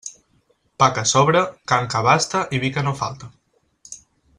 [0.83, 1.43] Pa que sobre,
[1.73, 3.33] carn que abaste i vi que no falte.